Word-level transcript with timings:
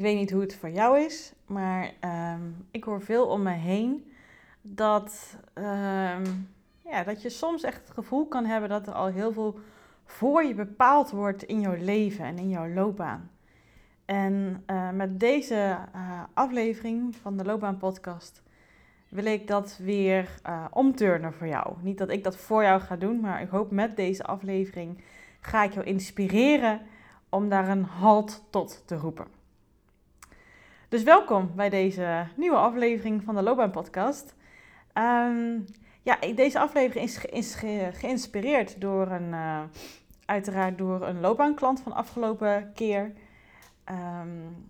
Ik 0.00 0.06
weet 0.06 0.16
niet 0.16 0.30
hoe 0.30 0.40
het 0.40 0.54
voor 0.54 0.70
jou 0.70 1.00
is, 1.00 1.32
maar 1.46 1.92
ehm, 2.00 2.40
ik 2.70 2.84
hoor 2.84 3.02
veel 3.02 3.26
om 3.26 3.42
me 3.42 3.52
heen 3.52 4.12
dat, 4.62 5.36
ehm, 5.54 6.24
ja, 6.84 7.04
dat 7.04 7.22
je 7.22 7.28
soms 7.28 7.62
echt 7.62 7.80
het 7.80 7.90
gevoel 7.90 8.26
kan 8.26 8.44
hebben 8.44 8.68
dat 8.68 8.86
er 8.86 8.92
al 8.92 9.06
heel 9.06 9.32
veel 9.32 9.58
voor 10.04 10.44
je 10.44 10.54
bepaald 10.54 11.10
wordt 11.10 11.42
in 11.42 11.60
jouw 11.60 11.76
leven 11.78 12.24
en 12.24 12.38
in 12.38 12.48
jouw 12.48 12.68
loopbaan. 12.68 13.30
En 14.04 14.64
uh, 14.66 14.90
met 14.90 15.20
deze 15.20 15.78
uh, 15.94 16.22
aflevering 16.34 17.16
van 17.16 17.36
de 17.36 17.44
Loopbaan 17.44 17.78
Podcast 17.78 18.42
wil 19.08 19.24
ik 19.24 19.46
dat 19.46 19.78
weer 19.82 20.40
uh, 20.46 20.64
omturnen 20.70 21.32
voor 21.32 21.46
jou. 21.46 21.74
Niet 21.80 21.98
dat 21.98 22.10
ik 22.10 22.24
dat 22.24 22.36
voor 22.36 22.62
jou 22.62 22.80
ga 22.80 22.96
doen, 22.96 23.20
maar 23.20 23.42
ik 23.42 23.48
hoop 23.48 23.70
met 23.70 23.96
deze 23.96 24.24
aflevering 24.24 25.04
ga 25.40 25.64
ik 25.64 25.72
jou 25.72 25.86
inspireren 25.86 26.80
om 27.28 27.48
daar 27.48 27.68
een 27.68 27.84
halt 27.84 28.44
tot 28.50 28.82
te 28.86 28.96
roepen. 28.96 29.39
Dus 30.90 31.02
welkom 31.02 31.50
bij 31.54 31.68
deze 31.68 32.26
nieuwe 32.36 32.56
aflevering 32.56 33.22
van 33.22 33.34
de 33.34 33.42
Loopbaan 33.42 33.70
Podcast. 33.70 34.34
Um, 34.94 35.64
ja, 36.02 36.18
deze 36.34 36.58
aflevering 36.58 37.06
is, 37.06 37.24
is 37.24 37.54
ge 37.54 37.90
geïnspireerd 37.92 38.80
door 38.80 39.06
een, 39.06 39.28
uh, 39.32 39.60
uiteraard 40.24 40.78
door 40.78 41.02
een 41.06 41.20
loopbaanklant 41.20 41.80
van 41.80 41.92
afgelopen 41.92 42.70
keer. 42.74 43.12
Um, 43.90 44.68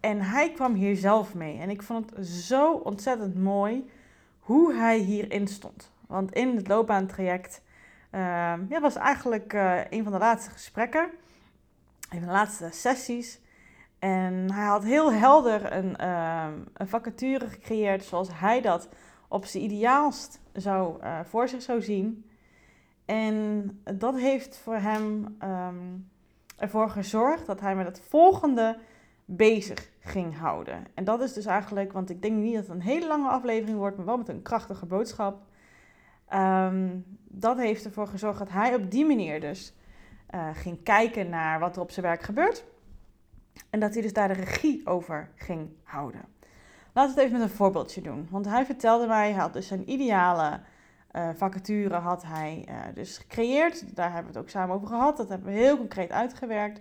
en 0.00 0.20
hij 0.20 0.50
kwam 0.50 0.74
hier 0.74 0.96
zelf 0.96 1.34
mee. 1.34 1.58
En 1.58 1.70
ik 1.70 1.82
vond 1.82 2.16
het 2.16 2.26
zo 2.26 2.72
ontzettend 2.72 3.34
mooi 3.34 3.90
hoe 4.38 4.74
hij 4.74 4.98
hierin 4.98 5.48
stond. 5.48 5.90
Want 6.06 6.32
in 6.32 6.56
het 6.56 6.68
loopbaantraject 6.68 7.62
uh, 8.12 8.20
ja, 8.68 8.80
was 8.80 8.96
eigenlijk 8.96 9.52
uh, 9.52 9.80
een 9.90 10.02
van 10.02 10.12
de 10.12 10.18
laatste 10.18 10.50
gesprekken. 10.50 11.10
Een 12.10 12.18
van 12.18 12.28
de 12.28 12.34
laatste 12.34 12.68
sessies. 12.72 13.40
En 14.06 14.52
hij 14.52 14.66
had 14.66 14.84
heel 14.84 15.12
helder 15.12 15.72
een, 15.72 15.96
uh, 16.00 16.46
een 16.72 16.88
vacature 16.88 17.48
gecreëerd 17.48 18.04
zoals 18.04 18.28
hij 18.32 18.60
dat 18.60 18.88
op 19.28 19.44
zijn 19.44 19.64
ideaalst 19.64 20.40
zou, 20.52 21.02
uh, 21.02 21.20
voor 21.24 21.48
zich 21.48 21.62
zou 21.62 21.82
zien. 21.82 22.30
En 23.04 23.80
dat 23.94 24.18
heeft 24.18 24.58
voor 24.58 24.76
hem 24.76 25.36
um, 25.42 26.10
ervoor 26.56 26.90
gezorgd 26.90 27.46
dat 27.46 27.60
hij 27.60 27.76
met 27.76 27.86
het 27.86 28.00
volgende 28.08 28.78
bezig 29.24 29.90
ging 30.00 30.38
houden. 30.38 30.86
En 30.94 31.04
dat 31.04 31.20
is 31.20 31.32
dus 31.32 31.46
eigenlijk, 31.46 31.92
want 31.92 32.10
ik 32.10 32.22
denk 32.22 32.36
niet 32.36 32.54
dat 32.54 32.66
het 32.66 32.74
een 32.74 32.82
hele 32.82 33.06
lange 33.06 33.28
aflevering 33.28 33.78
wordt, 33.78 33.96
maar 33.96 34.06
wel 34.06 34.16
met 34.16 34.28
een 34.28 34.42
krachtige 34.42 34.86
boodschap. 34.86 35.38
Um, 36.34 37.04
dat 37.24 37.56
heeft 37.56 37.84
ervoor 37.84 38.06
gezorgd 38.06 38.38
dat 38.38 38.50
hij 38.50 38.74
op 38.74 38.90
die 38.90 39.06
manier 39.06 39.40
dus 39.40 39.74
uh, 40.34 40.48
ging 40.52 40.82
kijken 40.82 41.28
naar 41.28 41.58
wat 41.58 41.76
er 41.76 41.82
op 41.82 41.90
zijn 41.90 42.06
werk 42.06 42.22
gebeurt. 42.22 42.64
En 43.70 43.80
dat 43.80 43.92
hij 43.92 44.02
dus 44.02 44.12
daar 44.12 44.28
de 44.28 44.34
regie 44.34 44.86
over 44.86 45.30
ging 45.34 45.70
houden. 45.82 46.24
Laten 46.92 47.14
we 47.14 47.20
het 47.20 47.28
even 47.28 47.40
met 47.40 47.50
een 47.50 47.56
voorbeeldje 47.56 48.00
doen. 48.00 48.28
Want 48.30 48.46
hij 48.46 48.64
vertelde 48.64 49.06
mij, 49.06 49.30
hij 49.30 49.40
had 49.40 49.52
dus 49.52 49.66
zijn 49.66 49.90
ideale 49.90 50.60
uh, 51.12 51.28
vacature 51.34 51.94
had 51.94 52.22
hij 52.22 52.66
uh, 52.68 52.74
dus 52.94 53.18
gecreëerd. 53.18 53.96
Daar 53.96 54.12
hebben 54.12 54.32
we 54.32 54.38
het 54.38 54.46
ook 54.46 54.50
samen 54.50 54.74
over 54.74 54.88
gehad. 54.88 55.16
Dat 55.16 55.28
hebben 55.28 55.52
we 55.52 55.58
heel 55.58 55.76
concreet 55.76 56.10
uitgewerkt. 56.10 56.80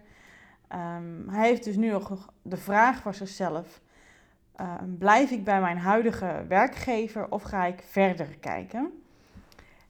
Um, 0.70 1.30
hij 1.30 1.48
heeft 1.48 1.64
dus 1.64 1.76
nu 1.76 1.90
nog 1.90 2.34
de 2.42 2.58
vraag 2.58 3.02
voor 3.02 3.14
zichzelf: 3.14 3.82
uh, 4.62 4.74
blijf 5.00 5.32
ik 5.32 5.44
bij 5.44 5.62
mijn 5.62 5.78
huidige 5.78 6.46
werkgever 6.48 7.32
of 7.32 7.44
ga 7.44 7.66
ik 7.66 7.84
verder 7.88 8.38
kijken? 8.40 9.04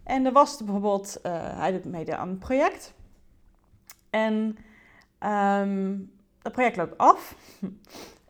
En 0.04 0.26
er 0.26 0.32
was 0.32 0.58
bijvoorbeeld, 0.58 1.20
uh, 1.24 1.32
hij 1.60 1.72
doet 1.72 1.86
mede 1.86 2.16
aan 2.16 2.30
een 2.30 2.38
project. 2.38 2.94
En 4.10 4.58
um, 5.20 6.12
het 6.46 6.54
project 6.54 6.76
loopt 6.76 6.98
af. 6.98 7.36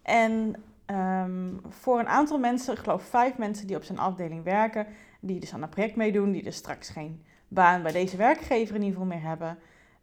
en 0.01 0.55
um, 0.85 1.61
voor 1.69 1.99
een 1.99 2.07
aantal 2.07 2.39
mensen, 2.39 2.73
ik 2.73 2.79
geloof 2.79 3.03
vijf 3.03 3.37
mensen 3.37 3.67
die 3.67 3.75
op 3.75 3.83
zijn 3.83 3.99
afdeling 3.99 4.43
werken, 4.43 4.87
die 5.19 5.39
dus 5.39 5.53
aan 5.53 5.61
het 5.61 5.69
project 5.69 5.95
meedoen, 5.95 6.31
die 6.31 6.43
dus 6.43 6.55
straks 6.55 6.89
geen 6.89 7.23
baan 7.47 7.81
bij 7.83 7.91
deze 7.91 8.17
werkgever 8.17 8.75
in 8.75 8.81
ieder 8.81 8.99
geval 8.99 9.17
meer 9.17 9.27
hebben, 9.27 9.57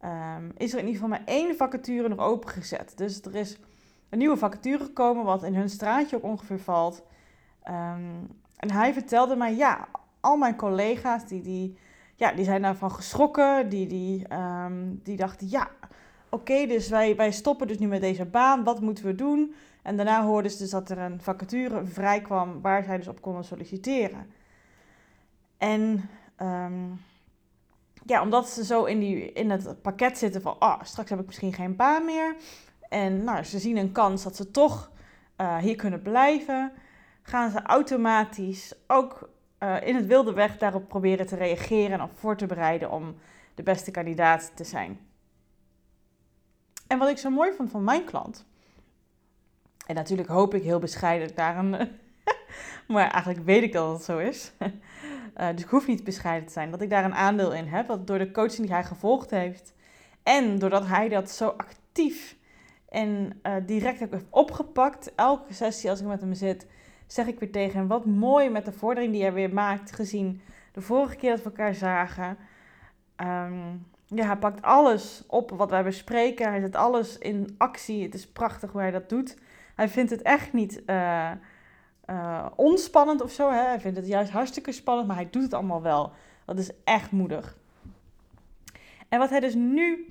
um, 0.05 0.53
is 0.57 0.73
er 0.73 0.79
in 0.79 0.87
ieder 0.87 1.03
geval 1.03 1.09
maar 1.09 1.23
één 1.25 1.57
vacature 1.57 2.09
nog 2.09 2.19
opengezet. 2.19 2.93
Dus 2.97 3.23
er 3.23 3.35
is 3.35 3.59
een 4.09 4.19
nieuwe 4.19 4.37
vacature 4.37 4.85
gekomen, 4.85 5.25
wat 5.25 5.43
in 5.43 5.55
hun 5.55 5.69
straatje 5.69 6.17
ook 6.17 6.23
ongeveer 6.23 6.61
valt. 6.61 7.03
Um, 7.69 8.29
en 8.57 8.71
hij 8.71 8.93
vertelde 8.93 9.37
mij, 9.37 9.55
ja, 9.55 9.89
al 10.21 10.37
mijn 10.37 10.57
collega's, 10.57 11.27
die, 11.27 11.43
die, 11.43 11.79
ja, 12.15 12.33
die 12.33 12.45
zijn 12.45 12.63
daarvan 12.63 12.91
geschrokken. 12.91 13.69
Die, 13.69 13.87
die, 13.87 14.27
die 15.03 15.17
dachten, 15.17 15.49
ja, 15.51 15.69
oké, 16.35 16.67
dus 16.67 16.89
wij, 16.89 17.17
wij 17.17 17.33
stoppen 17.33 17.67
dus 17.67 17.79
nu 17.79 17.87
met 17.87 18.01
deze 18.01 18.25
baan. 18.25 18.65
Wat 18.65 18.81
moeten 18.81 19.05
we 19.05 19.15
doen? 19.15 19.55
En 19.83 19.97
daarna 19.97 20.25
hoorden 20.25 20.51
ze 20.51 20.59
dus 20.59 20.71
dat 20.71 20.91
er 20.91 20.99
een 20.99 21.21
vacature 21.21 21.87
vrij 21.87 22.21
kwam 22.21 22.61
waar 22.61 22.85
zij 22.85 22.97
dus 22.97 23.09
op 23.09 23.21
konden 23.21 23.45
solliciteren. 23.45 24.33
En 25.59 26.09
um, 26.43 27.01
ja, 28.07 28.23
omdat 28.23 28.49
ze 28.49 28.65
zo 28.65 28.85
in, 28.85 28.99
die, 28.99 29.33
in 29.33 29.51
het 29.51 29.83
pakket 29.83 30.19
zitten 30.19 30.43
van, 30.43 30.59
ah, 30.59 30.69
oh, 30.69 30.83
straks 30.85 31.11
heb 31.11 31.21
ik 31.21 31.27
misschien 31.27 31.53
geen 31.53 31.77
baan 31.77 32.05
meer. 32.05 32.37
En 32.89 33.25
nou, 33.25 33.45
ze 33.45 33.59
zien 33.59 33.77
een 33.77 33.93
kans 33.93 34.23
dat 34.23 34.37
ze 34.37 34.51
toch 34.51 34.91
uh, 35.41 35.57
hier 35.57 35.77
kunnen 35.77 36.03
blijven. 36.03 36.73
Gaan 37.23 37.51
ze 37.51 37.63
automatisch 37.63 38.75
ook 38.87 39.31
uh, 39.63 39.77
in 39.87 39.95
het 39.95 40.07
wilde 40.07 40.33
weg 40.33 40.59
daarop 40.59 40.89
proberen 40.89 41.27
te 41.27 41.37
reageren 41.37 41.93
en 41.93 42.03
op 42.03 42.19
voor 42.19 42.37
te 42.37 42.47
bereiden 42.47 42.91
om 42.91 43.15
de 43.55 43.63
beste 43.63 43.91
kandidaat 43.91 44.53
te 44.55 44.65
zijn. 44.65 45.12
En 46.93 46.99
wat 46.99 47.09
ik 47.09 47.19
zo 47.19 47.31
mooi 47.31 47.53
vond 47.53 47.71
van 47.71 47.85
mijn 47.85 48.05
klant, 48.05 48.45
en 49.87 49.95
natuurlijk 49.95 50.29
hoop 50.29 50.55
ik 50.55 50.63
heel 50.63 50.79
bescheiden 50.79 51.35
daar 51.35 51.59
een, 51.59 51.89
maar 52.89 53.11
eigenlijk 53.11 53.45
weet 53.45 53.63
ik 53.63 53.73
dat 53.73 53.93
het 53.93 54.05
zo 54.05 54.19
is. 54.19 54.53
Uh, 54.61 55.49
dus 55.55 55.63
ik 55.63 55.69
hoef 55.69 55.87
niet 55.87 56.05
bescheiden 56.05 56.47
te 56.47 56.53
zijn. 56.53 56.71
Dat 56.71 56.81
ik 56.81 56.91
daar 56.91 57.05
een 57.05 57.15
aandeel 57.15 57.55
in 57.55 57.67
heb. 57.67 57.87
Dat 57.87 58.07
door 58.07 58.19
de 58.19 58.31
coaching 58.31 58.67
die 58.67 58.73
hij 58.73 58.85
gevolgd 58.85 59.31
heeft. 59.31 59.75
En 60.23 60.59
doordat 60.59 60.87
hij 60.87 61.09
dat 61.09 61.31
zo 61.31 61.49
actief 61.49 62.37
en 62.89 63.41
uh, 63.43 63.55
direct 63.67 64.03
ook 64.03 64.13
heeft 64.13 64.27
opgepakt. 64.31 65.15
Elke 65.15 65.55
sessie 65.55 65.91
als 65.91 66.01
ik 66.01 66.07
met 66.07 66.21
hem 66.21 66.35
zit, 66.35 66.67
zeg 67.07 67.27
ik 67.27 67.39
weer 67.39 67.53
tegen 67.53 67.79
hem. 67.79 67.89
Wat 67.89 68.05
mooi 68.05 68.51
met 68.51 68.65
de 68.65 68.73
vordering 68.73 69.13
die 69.13 69.23
hij 69.23 69.33
weer 69.33 69.53
maakt. 69.53 69.93
Gezien 69.93 70.41
de 70.73 70.81
vorige 70.81 71.17
keer 71.17 71.31
dat 71.31 71.43
we 71.43 71.45
elkaar 71.45 71.75
zagen. 71.75 72.37
Um, 73.17 73.91
ja, 74.15 74.27
hij 74.27 74.37
pakt 74.37 74.63
alles 74.63 75.25
op 75.27 75.51
wat 75.51 75.71
wij 75.71 75.85
bespreken. 75.85 76.49
Hij 76.49 76.61
zet 76.61 76.77
alles 76.77 77.19
in 77.19 77.55
actie. 77.59 78.03
Het 78.03 78.15
is 78.15 78.27
prachtig 78.27 78.73
hoe 78.73 78.81
hij 78.81 78.91
dat 78.91 79.09
doet. 79.09 79.37
Hij 79.75 79.89
vindt 79.89 80.11
het 80.11 80.23
echt 80.23 80.53
niet... 80.53 80.83
Uh, 80.87 81.31
onspannend 82.55 83.23
of 83.23 83.31
zo. 83.31 83.51
Hè? 83.51 83.61
Hij 83.61 83.81
vindt 83.81 83.97
het 83.97 84.07
juist 84.07 84.31
hartstikke 84.31 84.73
spannend, 84.73 85.07
maar 85.07 85.17
hij 85.17 85.29
doet 85.31 85.43
het 85.43 85.55
allemaal 85.55 85.83
wel. 85.83 86.13
Dat 86.45 86.59
is 86.59 86.71
echt 86.85 87.11
moedig. 87.11 87.57
En 89.09 89.19
wat 89.19 89.31
hij 89.31 89.41
dus 89.41 89.55
nu 89.55 90.09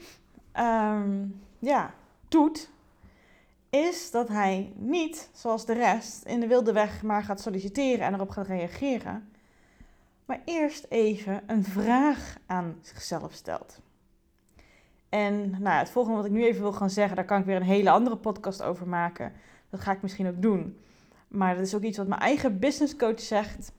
um, 0.59 1.41
ja, 1.59 1.93
doet, 2.27 2.69
is 3.69 4.11
dat 4.11 4.27
hij 4.27 4.73
niet, 4.75 5.29
zoals 5.33 5.65
de 5.65 5.73
rest, 5.73 6.23
in 6.25 6.39
de 6.39 6.47
wilde 6.47 6.73
weg 6.73 7.03
maar 7.03 7.23
gaat 7.23 7.41
solliciteren 7.41 8.05
en 8.05 8.13
erop 8.13 8.29
gaat 8.29 8.47
reageren. 8.47 9.31
Maar 10.25 10.41
eerst 10.45 10.85
even 10.89 11.43
een 11.47 11.63
vraag 11.63 12.37
aan 12.45 12.77
zichzelf 12.81 13.33
stelt. 13.33 13.79
En 15.11 15.49
nou, 15.59 15.77
het 15.77 15.89
volgende 15.89 16.17
wat 16.17 16.25
ik 16.25 16.31
nu 16.31 16.43
even 16.43 16.61
wil 16.61 16.73
gaan 16.73 16.89
zeggen, 16.89 17.15
daar 17.15 17.25
kan 17.25 17.39
ik 17.39 17.45
weer 17.45 17.55
een 17.55 17.61
hele 17.61 17.89
andere 17.89 18.15
podcast 18.15 18.63
over 18.63 18.87
maken. 18.87 19.33
Dat 19.69 19.79
ga 19.79 19.91
ik 19.91 20.01
misschien 20.01 20.27
ook 20.27 20.41
doen. 20.41 20.77
Maar 21.27 21.55
dat 21.55 21.65
is 21.65 21.75
ook 21.75 21.81
iets 21.81 21.97
wat 21.97 22.07
mijn 22.07 22.21
eigen 22.21 22.59
business 22.59 22.95
coach 22.95 23.19
zegt. 23.19 23.71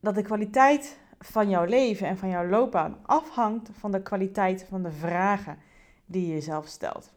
Dat 0.00 0.14
de 0.14 0.22
kwaliteit 0.22 0.98
van 1.18 1.48
jouw 1.48 1.64
leven 1.64 2.06
en 2.06 2.18
van 2.18 2.28
jouw 2.28 2.46
loopbaan 2.46 2.98
afhangt 3.02 3.70
van 3.72 3.90
de 3.90 4.02
kwaliteit 4.02 4.66
van 4.68 4.82
de 4.82 4.92
vragen 4.92 5.58
die 6.06 6.26
je 6.26 6.32
jezelf 6.32 6.66
stelt. 6.66 7.12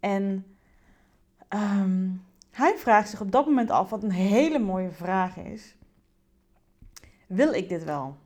En 0.00 0.46
um, 1.48 2.24
hij 2.50 2.76
vraagt 2.76 3.08
zich 3.08 3.20
op 3.20 3.32
dat 3.32 3.46
moment 3.46 3.70
af, 3.70 3.90
wat 3.90 4.02
een 4.02 4.12
hele 4.12 4.58
mooie 4.58 4.90
vraag 4.90 5.36
is. 5.36 5.76
Wil 7.26 7.52
ik 7.52 7.68
dit 7.68 7.84
wel? 7.84 8.16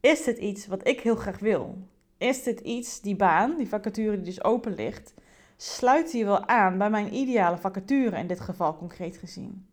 Is 0.00 0.24
dit 0.24 0.38
iets 0.38 0.66
wat 0.66 0.86
ik 0.86 1.00
heel 1.00 1.16
graag 1.16 1.38
wil? 1.38 1.78
Is 2.18 2.42
dit 2.42 2.60
iets, 2.60 3.00
die 3.00 3.16
baan, 3.16 3.56
die 3.56 3.68
vacature 3.68 4.16
die 4.16 4.24
dus 4.24 4.44
open 4.44 4.74
ligt, 4.74 5.14
sluit 5.56 6.10
die 6.10 6.24
wel 6.24 6.46
aan 6.46 6.78
bij 6.78 6.90
mijn 6.90 7.14
ideale 7.14 7.58
vacature 7.58 8.18
in 8.18 8.26
dit 8.26 8.40
geval 8.40 8.76
concreet 8.76 9.16
gezien? 9.16 9.66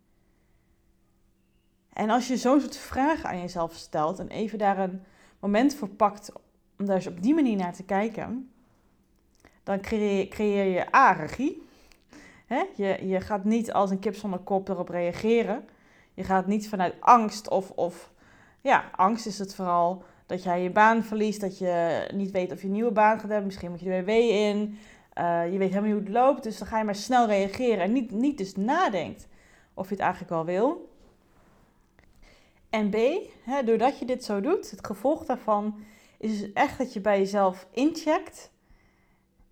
En 1.93 2.09
als 2.09 2.27
je 2.27 2.37
zo'n 2.37 2.59
soort 2.61 2.77
vragen 2.77 3.29
aan 3.29 3.39
jezelf 3.39 3.73
stelt 3.73 4.19
en 4.19 4.27
even 4.27 4.57
daar 4.57 4.79
een 4.79 5.03
moment 5.39 5.75
voor 5.75 5.89
pakt 5.89 6.31
om 6.79 6.85
daar 6.85 6.95
eens 6.95 7.07
op 7.07 7.21
die 7.21 7.33
manier 7.33 7.57
naar 7.57 7.73
te 7.73 7.83
kijken, 7.83 8.51
dan 9.63 9.81
creëer, 9.81 10.65
je 10.65 10.95
A? 10.95 11.27
Je, 12.75 13.07
je 13.07 13.21
gaat 13.21 13.43
niet 13.43 13.73
als 13.73 13.89
een 13.89 13.99
kip 13.99 14.15
zonder 14.15 14.39
kop 14.39 14.69
erop 14.69 14.89
reageren. 14.89 15.65
Je 16.13 16.23
gaat 16.23 16.47
niet 16.47 16.69
vanuit 16.69 16.95
angst 16.99 17.49
of, 17.49 17.69
of 17.69 18.11
ja, 18.61 18.89
angst 18.95 19.25
is 19.25 19.39
het 19.39 19.55
vooral 19.55 20.03
dat 20.25 20.43
jij 20.43 20.63
je 20.63 20.69
baan 20.69 21.03
verliest, 21.03 21.41
dat 21.41 21.57
je 21.57 22.07
niet 22.13 22.31
weet 22.31 22.51
of 22.51 22.61
je 22.61 22.67
een 22.67 22.73
nieuwe 22.73 22.91
baan 22.91 23.19
gaat 23.19 23.29
hebben. 23.29 23.45
Misschien 23.45 23.71
moet 23.71 23.79
je 23.79 23.89
de 23.89 24.03
WW 24.03 24.09
in. 24.09 24.77
Eh, 25.13 25.51
je 25.51 25.57
weet 25.57 25.69
helemaal 25.69 25.89
niet 25.89 25.93
hoe 25.93 26.13
het 26.13 26.25
loopt, 26.25 26.43
dus 26.43 26.57
dan 26.57 26.67
ga 26.67 26.77
je 26.77 26.83
maar 26.83 26.95
snel 26.95 27.27
reageren 27.27 27.83
en 27.83 27.91
niet, 27.91 28.11
niet 28.11 28.37
dus 28.37 28.55
nadenkt 28.55 29.27
of 29.73 29.85
je 29.85 29.93
het 29.93 30.03
eigenlijk 30.03 30.31
wel 30.31 30.45
wil. 30.45 30.91
En 32.69 32.89
B, 32.89 32.95
hè, 33.43 33.63
doordat 33.63 33.99
je 33.99 34.05
dit 34.05 34.23
zo 34.23 34.41
doet, 34.41 34.71
het 34.71 34.85
gevolg 34.85 35.25
daarvan 35.25 35.83
is 36.17 36.39
dus 36.39 36.53
echt 36.53 36.77
dat 36.77 36.93
je 36.93 37.01
bij 37.01 37.17
jezelf 37.17 37.67
incheckt 37.71 38.51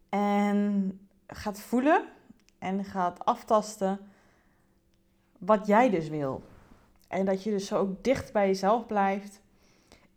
en 0.09 0.99
gaat 1.27 1.59
voelen 1.59 2.05
en 2.59 2.85
gaat 2.85 3.25
aftasten 3.25 3.99
wat 5.37 5.67
jij 5.67 5.89
dus 5.89 6.09
wil. 6.09 6.43
En 7.07 7.25
dat 7.25 7.43
je 7.43 7.49
dus 7.49 7.67
zo 7.67 7.77
ook 7.77 8.03
dicht 8.03 8.33
bij 8.33 8.47
jezelf 8.47 8.85
blijft 8.85 9.41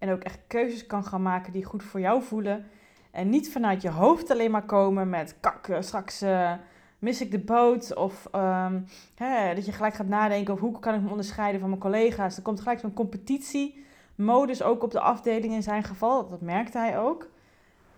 en 0.05 0.13
ook 0.13 0.23
echt 0.23 0.39
keuzes 0.47 0.87
kan 0.87 1.05
gaan 1.05 1.23
maken 1.23 1.53
die 1.53 1.65
goed 1.65 1.83
voor 1.83 2.01
jou 2.01 2.23
voelen. 2.23 2.67
En 3.11 3.29
niet 3.29 3.53
vanuit 3.53 3.83
je 3.83 3.91
hoofd 3.91 4.31
alleen 4.31 4.51
maar 4.51 4.65
komen 4.65 5.09
met 5.09 5.37
kakken, 5.41 5.85
straks 5.85 6.23
uh, 6.23 6.53
mis 6.99 7.21
ik 7.21 7.31
de 7.31 7.39
boot. 7.39 7.95
Of 7.95 8.29
ehm, 8.33 8.81
hè, 9.15 9.55
dat 9.55 9.67
je 9.67 9.73
gelijk 9.73 9.95
gaat 9.95 10.07
nadenken 10.07 10.53
over 10.53 10.67
hoe 10.67 10.79
kan 10.79 10.95
ik 10.95 11.01
me 11.01 11.11
onderscheiden 11.11 11.61
van 11.61 11.69
mijn 11.69 11.81
collega's. 11.81 12.37
Er 12.37 12.43
komt 12.43 12.61
gelijk 12.61 12.81
zo'n 12.81 12.95
competitiemodus 12.95 14.63
ook 14.63 14.83
op 14.83 14.91
de 14.91 15.01
afdeling 15.01 15.53
in 15.53 15.63
zijn 15.63 15.83
geval. 15.83 16.29
Dat 16.29 16.41
merkte 16.41 16.79
hij 16.79 16.99
ook. 16.99 17.29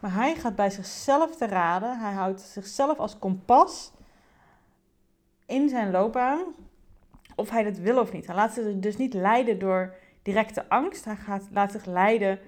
Maar 0.01 0.15
hij 0.15 0.35
gaat 0.35 0.57
bij 0.57 0.71
zichzelf 0.71 1.37
te 1.37 1.47
raden. 1.47 1.99
Hij 1.99 2.13
houdt 2.13 2.41
zichzelf 2.41 2.99
als 2.99 3.19
kompas 3.19 3.93
in 5.47 5.69
zijn 5.69 5.91
loopbaan. 5.91 6.41
Of 7.35 7.51
hij 7.51 7.63
dat 7.63 7.79
wil 7.79 8.01
of 8.01 8.13
niet. 8.13 8.27
Hij 8.27 8.35
laat 8.35 8.53
zich 8.53 8.65
dus 8.75 8.97
niet 8.97 9.15
leiden 9.15 9.59
door 9.59 9.95
directe 10.27 10.69
angst. 10.69 11.05
Hij 11.05 11.17
gaat, 11.17 11.47
laat 11.51 11.73
zich 11.73 11.85
leiden 11.85 12.39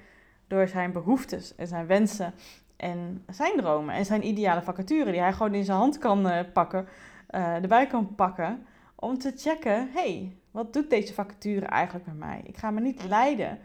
door 0.46 0.68
zijn 0.68 0.92
behoeftes 0.92 1.54
en 1.54 1.66
zijn 1.66 1.86
wensen 1.86 2.34
en 2.76 3.24
zijn 3.30 3.56
dromen 3.56 3.94
en 3.94 4.04
zijn 4.04 4.26
ideale 4.26 4.62
vacature 4.62 5.10
die 5.10 5.20
hij 5.20 5.32
gewoon 5.32 5.54
in 5.54 5.64
zijn 5.64 5.78
hand 5.78 5.98
kan 5.98 6.26
uh, 6.26 6.40
pakken, 6.52 6.88
uh, 7.30 7.54
erbij 7.54 7.86
kan 7.86 8.14
pakken 8.14 8.66
om 8.94 9.18
te 9.18 9.32
checken, 9.36 9.88
hey, 9.92 10.36
wat 10.50 10.72
doet 10.72 10.90
deze 10.90 11.14
vacature 11.14 11.66
eigenlijk 11.66 12.06
met 12.06 12.16
mij? 12.16 12.40
Ik 12.44 12.56
ga 12.56 12.70
me 12.70 12.80
niet 12.80 13.04
leiden 13.04 13.58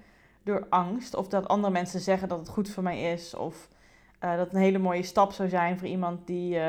door 0.44 0.66
angst 0.70 1.16
of 1.16 1.28
dat 1.28 1.48
andere 1.48 1.74
mensen 1.74 2.00
zeggen 2.00 2.28
dat 2.28 2.40
het 2.40 2.50
goed 2.50 2.70
voor 2.70 2.84
mij 2.84 3.12
is 3.12 3.36
of 3.36 3.68
uh, 4.24 4.38
dat 4.38 4.54
een 4.54 4.60
hele 4.60 4.78
mooie 4.78 5.04
stap 5.04 5.32
zou 5.32 5.50
zijn 5.50 5.78
voor 5.80 5.88
iemand 5.88 6.28
die 6.28 6.60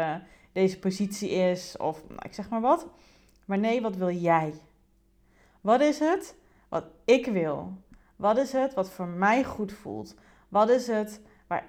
deze 0.53 0.79
positie 0.79 1.31
is 1.31 1.77
of 1.77 2.03
nou, 2.09 2.21
ik 2.23 2.35
zeg 2.35 2.49
maar 2.49 2.61
wat. 2.61 2.87
Maar 3.45 3.59
nee, 3.59 3.83
wat 3.83 3.97
wil 3.97 4.11
jij? 4.11 4.55
Wat 5.61 5.81
is 5.81 5.99
het 5.99 6.35
wat 6.75 6.85
ik 7.05 7.27
wil? 7.27 7.83
Wat 8.17 8.39
is 8.39 8.53
het 8.53 8.75
wat 8.75 8.91
voor 8.91 9.07
mij 9.07 9.45
goed 9.45 9.73
voelt? 9.73 10.15
Wat 10.49 10.71
is 10.71 10.87
het 10.87 11.21
waar, 11.47 11.69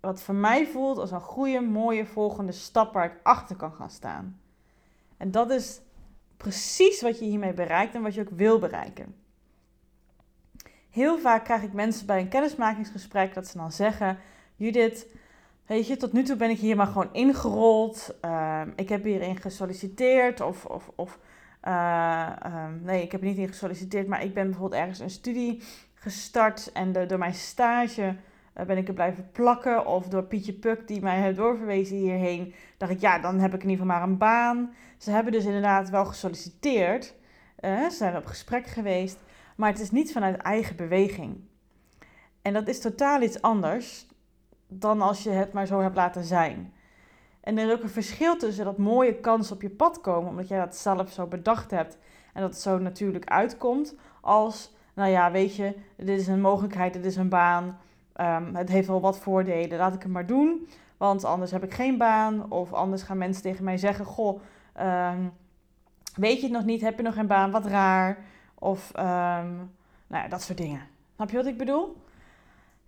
wat 0.00 0.22
voor 0.22 0.34
mij 0.34 0.66
voelt 0.66 0.98
als 0.98 1.10
een 1.10 1.20
goede, 1.20 1.60
mooie 1.60 2.06
volgende 2.06 2.52
stap 2.52 2.92
waar 2.92 3.04
ik 3.04 3.20
achter 3.22 3.56
kan 3.56 3.72
gaan 3.72 3.90
staan? 3.90 4.40
En 5.16 5.30
dat 5.30 5.50
is 5.50 5.80
precies 6.36 7.02
wat 7.02 7.18
je 7.18 7.24
hiermee 7.24 7.52
bereikt 7.52 7.94
en 7.94 8.02
wat 8.02 8.14
je 8.14 8.20
ook 8.20 8.30
wil 8.30 8.58
bereiken. 8.58 9.14
Heel 10.90 11.18
vaak 11.18 11.44
krijg 11.44 11.62
ik 11.62 11.72
mensen 11.72 12.06
bij 12.06 12.20
een 12.20 12.28
kennismakingsgesprek 12.28 13.34
dat 13.34 13.46
ze 13.46 13.56
dan 13.56 13.72
zeggen: 13.72 14.18
Judith, 14.56 15.06
weet 15.66 15.86
je, 15.86 15.96
tot 15.96 16.12
nu 16.12 16.22
toe 16.22 16.36
ben 16.36 16.50
ik 16.50 16.58
hier 16.58 16.76
maar 16.76 16.86
gewoon 16.86 17.12
ingerold. 17.12 18.14
Uh, 18.24 18.62
ik 18.76 18.88
heb 18.88 19.04
hierin 19.04 19.36
gesolliciteerd 19.36 20.40
of, 20.40 20.64
of, 20.64 20.90
of 20.94 21.18
uh, 21.64 22.32
um, 22.46 22.80
nee, 22.82 23.02
ik 23.02 23.12
heb 23.12 23.20
er 23.20 23.26
niet 23.26 23.38
in 23.38 23.48
gesolliciteerd, 23.48 24.06
maar 24.06 24.24
ik 24.24 24.34
ben 24.34 24.50
bijvoorbeeld 24.50 24.80
ergens 24.80 24.98
een 24.98 25.10
studie 25.10 25.62
gestart 25.94 26.72
en 26.72 26.92
door 26.92 27.18
mijn 27.18 27.34
stage 27.34 28.16
uh, 28.56 28.66
ben 28.66 28.76
ik 28.76 28.88
er 28.88 28.94
blijven 28.94 29.30
plakken. 29.32 29.86
Of 29.86 30.08
door 30.08 30.22
Pietje 30.22 30.52
Puk, 30.52 30.88
die 30.88 31.02
mij 31.02 31.20
heeft 31.20 31.36
doorverwezen 31.36 31.96
hierheen, 31.96 32.54
dacht 32.76 32.92
ik, 32.92 33.00
ja, 33.00 33.18
dan 33.18 33.38
heb 33.38 33.54
ik 33.54 33.62
in 33.62 33.68
ieder 33.68 33.84
geval 33.84 33.98
maar 33.98 34.08
een 34.08 34.18
baan. 34.18 34.74
Ze 34.98 35.10
hebben 35.10 35.32
dus 35.32 35.44
inderdaad 35.44 35.90
wel 35.90 36.04
gesolliciteerd. 36.04 37.14
Uh, 37.60 37.88
ze 37.88 37.96
zijn 37.96 38.16
op 38.16 38.26
gesprek 38.26 38.66
geweest, 38.66 39.18
maar 39.56 39.70
het 39.70 39.80
is 39.80 39.90
niet 39.90 40.12
vanuit 40.12 40.36
eigen 40.36 40.76
beweging. 40.76 41.40
En 42.42 42.52
dat 42.52 42.68
is 42.68 42.80
totaal 42.80 43.22
iets 43.22 43.42
anders 43.42 44.06
dan 44.66 45.00
als 45.00 45.22
je 45.22 45.30
het 45.30 45.52
maar 45.52 45.66
zo 45.66 45.80
hebt 45.80 45.96
laten 45.96 46.24
zijn. 46.24 46.72
En 47.48 47.58
er 47.58 47.66
is 47.66 47.72
ook 47.72 47.82
een 47.82 47.88
verschil 47.88 48.36
tussen 48.36 48.64
dat 48.64 48.78
mooie 48.78 49.14
kans 49.14 49.52
op 49.52 49.62
je 49.62 49.70
pad 49.70 50.00
komen, 50.00 50.30
omdat 50.30 50.48
jij 50.48 50.58
dat 50.58 50.76
zelf 50.76 51.10
zo 51.10 51.26
bedacht 51.26 51.70
hebt 51.70 51.98
en 52.32 52.40
dat 52.40 52.50
het 52.50 52.60
zo 52.60 52.78
natuurlijk 52.78 53.30
uitkomt, 53.30 53.94
als, 54.20 54.74
nou 54.94 55.10
ja, 55.10 55.30
weet 55.30 55.56
je, 55.56 55.74
dit 55.96 56.20
is 56.20 56.26
een 56.26 56.40
mogelijkheid, 56.40 56.92
dit 56.92 57.04
is 57.04 57.16
een 57.16 57.28
baan, 57.28 57.78
um, 58.20 58.54
het 58.54 58.68
heeft 58.68 58.88
wel 58.88 59.00
wat 59.00 59.18
voordelen, 59.18 59.78
laat 59.78 59.94
ik 59.94 60.02
het 60.02 60.12
maar 60.12 60.26
doen, 60.26 60.68
want 60.96 61.24
anders 61.24 61.50
heb 61.50 61.64
ik 61.64 61.74
geen 61.74 61.98
baan, 61.98 62.50
of 62.50 62.72
anders 62.72 63.02
gaan 63.02 63.18
mensen 63.18 63.42
tegen 63.42 63.64
mij 63.64 63.76
zeggen, 63.76 64.04
goh, 64.04 64.40
um, 64.80 65.32
weet 66.14 66.36
je 66.36 66.42
het 66.42 66.52
nog 66.52 66.64
niet, 66.64 66.80
heb 66.80 66.96
je 66.96 67.02
nog 67.02 67.14
geen 67.14 67.26
baan, 67.26 67.50
wat 67.50 67.66
raar, 67.66 68.18
of 68.54 68.90
um, 68.96 69.70
nou 70.06 70.22
ja, 70.22 70.28
dat 70.28 70.42
soort 70.42 70.58
dingen. 70.58 70.80
Snap 71.14 71.30
je 71.30 71.36
wat 71.36 71.46
ik 71.46 71.58
bedoel? 71.58 71.96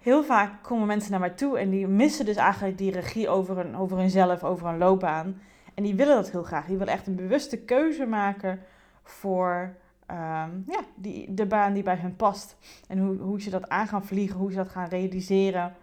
Heel 0.00 0.24
vaak 0.24 0.62
komen 0.62 0.86
mensen 0.86 1.10
naar 1.10 1.20
mij 1.20 1.30
toe 1.30 1.58
en 1.58 1.70
die 1.70 1.86
missen 1.86 2.24
dus 2.24 2.36
eigenlijk 2.36 2.78
die 2.78 2.92
regie 2.92 3.28
over, 3.28 3.58
een, 3.58 3.76
over 3.76 3.98
hunzelf, 3.98 4.44
over 4.44 4.66
een 4.66 4.78
loopbaan. 4.78 5.40
En 5.74 5.82
die 5.82 5.94
willen 5.94 6.14
dat 6.14 6.30
heel 6.30 6.42
graag. 6.42 6.66
Die 6.66 6.76
willen 6.76 6.92
echt 6.92 7.06
een 7.06 7.16
bewuste 7.16 7.58
keuze 7.58 8.06
maken 8.06 8.60
voor 9.02 9.76
ehm, 10.06 10.50
ja, 10.66 10.80
die, 10.94 11.34
de 11.34 11.46
baan 11.46 11.72
die 11.72 11.82
bij 11.82 11.96
hen 11.96 12.16
past. 12.16 12.56
En 12.88 12.98
hoe, 12.98 13.16
hoe 13.16 13.40
ze 13.40 13.50
dat 13.50 13.68
aan 13.68 13.86
gaan 13.86 14.04
vliegen, 14.04 14.38
hoe 14.38 14.50
ze 14.50 14.56
dat 14.56 14.68
gaan 14.68 14.88
realiseren. 14.88 15.74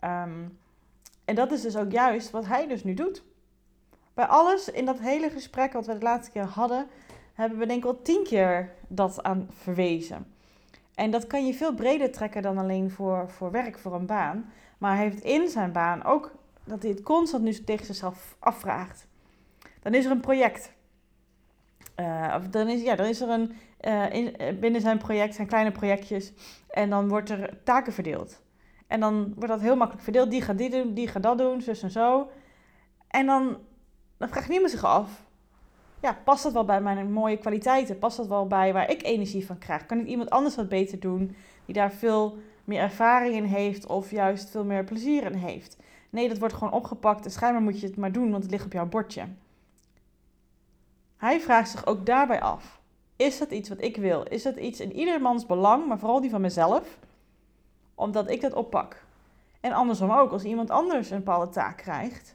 Ehm, 0.00 0.44
en 1.24 1.34
dat 1.34 1.52
is 1.52 1.62
dus 1.62 1.76
ook 1.76 1.92
juist 1.92 2.30
wat 2.30 2.46
hij 2.46 2.66
dus 2.66 2.84
nu 2.84 2.94
doet. 2.94 3.22
Bij 4.14 4.26
alles 4.26 4.68
in 4.68 4.84
dat 4.84 4.98
hele 4.98 5.30
gesprek 5.30 5.72
wat 5.72 5.86
we 5.86 5.98
de 5.98 6.04
laatste 6.04 6.32
keer 6.32 6.44
hadden, 6.44 6.86
hebben 7.34 7.58
we 7.58 7.66
denk 7.66 7.84
ik 7.84 7.88
al 7.88 8.02
tien 8.02 8.24
keer 8.24 8.72
dat 8.88 9.22
aan 9.22 9.48
verwezen. 9.50 10.26
En 11.00 11.10
dat 11.10 11.26
kan 11.26 11.46
je 11.46 11.54
veel 11.54 11.74
breder 11.74 12.12
trekken 12.12 12.42
dan 12.42 12.58
alleen 12.58 12.90
voor, 12.90 13.28
voor 13.28 13.50
werk, 13.50 13.78
voor 13.78 13.94
een 13.94 14.06
baan. 14.06 14.52
Maar 14.78 14.96
hij 14.96 15.04
heeft 15.04 15.22
in 15.22 15.48
zijn 15.48 15.72
baan 15.72 16.04
ook 16.04 16.32
dat 16.64 16.82
hij 16.82 16.90
het 16.90 17.02
constant 17.02 17.42
nu 17.42 17.52
tegen 17.52 17.86
zichzelf 17.86 18.36
afvraagt. 18.38 19.06
Dan 19.82 19.94
is 19.94 20.04
er 20.04 20.10
een 20.10 20.20
project. 20.20 20.72
Uh, 21.96 22.34
of 22.36 22.48
dan 22.48 22.68
is, 22.68 22.82
ja, 22.82 22.94
dan 22.94 23.06
is 23.06 23.20
er 23.20 23.28
een, 23.28 23.52
uh, 23.80 24.12
in, 24.12 24.36
eh, 24.36 24.58
binnen 24.58 24.80
zijn 24.80 24.98
project 24.98 25.34
zijn 25.34 25.46
kleine 25.46 25.72
projectjes. 25.72 26.32
En 26.68 26.90
dan 26.90 27.08
wordt 27.08 27.30
er 27.30 27.62
taken 27.64 27.92
verdeeld. 27.92 28.42
En 28.86 29.00
dan 29.00 29.32
wordt 29.34 29.48
dat 29.48 29.60
heel 29.60 29.76
makkelijk 29.76 30.04
verdeeld. 30.04 30.30
Die 30.30 30.42
gaat 30.42 30.58
dit 30.58 30.72
doen, 30.72 30.94
die 30.94 31.08
gaat 31.08 31.22
dat 31.22 31.38
doen, 31.38 31.60
zus 31.60 31.82
en 31.82 31.90
zo. 31.90 32.30
En 33.08 33.26
dan, 33.26 33.58
dan 34.16 34.28
vraagt 34.28 34.48
niemand 34.48 34.70
zich 34.70 34.84
af 34.84 35.29
ja, 36.00 36.18
past 36.24 36.42
dat 36.42 36.52
wel 36.52 36.64
bij 36.64 36.80
mijn 36.80 37.12
mooie 37.12 37.36
kwaliteiten? 37.36 37.98
Past 37.98 38.16
dat 38.16 38.26
wel 38.26 38.46
bij 38.46 38.72
waar 38.72 38.90
ik 38.90 39.02
energie 39.02 39.46
van 39.46 39.58
krijg? 39.58 39.86
Kan 39.86 39.98
ik 39.98 40.06
iemand 40.06 40.30
anders 40.30 40.56
wat 40.56 40.68
beter 40.68 41.00
doen 41.00 41.36
die 41.64 41.74
daar 41.74 41.92
veel 41.92 42.38
meer 42.64 42.80
ervaring 42.80 43.34
in 43.34 43.44
heeft 43.44 43.86
of 43.86 44.10
juist 44.10 44.50
veel 44.50 44.64
meer 44.64 44.84
plezier 44.84 45.24
in 45.24 45.34
heeft? 45.34 45.76
Nee, 46.10 46.28
dat 46.28 46.38
wordt 46.38 46.54
gewoon 46.54 46.72
opgepakt 46.72 47.24
en 47.24 47.30
schijnbaar 47.30 47.62
moet 47.62 47.80
je 47.80 47.86
het 47.86 47.96
maar 47.96 48.12
doen, 48.12 48.30
want 48.30 48.42
het 48.42 48.52
ligt 48.52 48.64
op 48.64 48.72
jouw 48.72 48.86
bordje. 48.86 49.24
Hij 51.16 51.40
vraagt 51.40 51.70
zich 51.70 51.86
ook 51.86 52.06
daarbij 52.06 52.40
af: 52.40 52.80
is 53.16 53.38
dat 53.38 53.50
iets 53.50 53.68
wat 53.68 53.82
ik 53.82 53.96
wil? 53.96 54.22
Is 54.22 54.42
dat 54.42 54.56
iets 54.56 54.80
in 54.80 54.92
iedermans 54.92 55.46
belang, 55.46 55.86
maar 55.86 55.98
vooral 55.98 56.20
die 56.20 56.30
van 56.30 56.40
mezelf? 56.40 56.98
Omdat 57.94 58.30
ik 58.30 58.40
dat 58.40 58.52
oppak. 58.52 59.04
En 59.60 59.72
andersom 59.72 60.10
ook, 60.10 60.32
als 60.32 60.44
iemand 60.44 60.70
anders 60.70 61.10
een 61.10 61.16
bepaalde 61.16 61.48
taak 61.48 61.76
krijgt, 61.76 62.34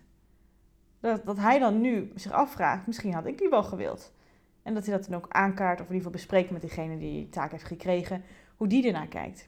dat, 1.05 1.37
hij 1.37 1.59
dan 1.59 1.81
nu 1.81 2.11
zich 2.15 2.31
afvraagt, 2.31 2.87
misschien 2.87 3.13
had 3.13 3.25
ik 3.25 3.37
die 3.37 3.49
wel 3.49 3.63
gewild. 3.63 4.13
En 4.63 4.73
dat 4.73 4.85
hij 4.85 4.97
dat 4.97 5.07
dan 5.09 5.17
ook 5.17 5.29
aankaart 5.29 5.81
of 5.81 5.87
in 5.87 5.93
ieder 5.93 5.97
geval 5.97 6.11
bespreekt 6.11 6.49
met 6.49 6.61
diegene 6.61 6.97
die 6.97 7.11
die 7.11 7.29
taak 7.29 7.51
heeft 7.51 7.63
gekregen, 7.63 8.23
hoe 8.57 8.67
die 8.67 8.85
ernaar 8.87 9.07
kijkt. 9.07 9.47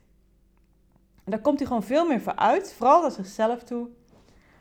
En 1.23 1.31
daar 1.31 1.41
komt 1.41 1.59
hij 1.59 1.67
gewoon 1.67 1.83
veel 1.83 2.07
meer 2.07 2.21
voor 2.21 2.35
uit, 2.35 2.73
vooral 2.73 3.01
naar 3.01 3.11
zichzelf 3.11 3.63
toe, 3.63 3.87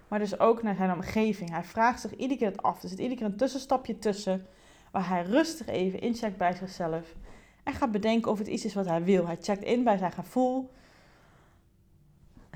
maar 0.08 0.18
dus 0.18 0.38
ook 0.38 0.62
naar 0.62 0.74
zijn 0.74 0.92
omgeving. 0.92 1.50
Hij 1.50 1.64
vraagt 1.64 2.00
zich 2.00 2.14
iedere 2.14 2.38
keer 2.38 2.48
het 2.48 2.62
af. 2.62 2.82
Er 2.82 2.88
zit 2.88 2.98
iedere 2.98 3.20
keer 3.20 3.26
een 3.26 3.36
tussenstapje 3.36 3.98
tussen, 3.98 4.46
waar 4.90 5.08
hij 5.08 5.22
rustig 5.22 5.66
even 5.66 6.00
incheckt 6.00 6.36
bij 6.36 6.54
zichzelf. 6.54 7.14
En 7.62 7.72
gaat 7.72 7.92
bedenken 7.92 8.30
of 8.30 8.38
het 8.38 8.46
iets 8.46 8.64
is 8.64 8.74
wat 8.74 8.86
hij 8.86 9.04
wil. 9.04 9.26
Hij 9.26 9.38
checkt 9.40 9.62
in 9.62 9.84
bij 9.84 9.96
zijn 9.96 10.12
gevoel, 10.12 10.70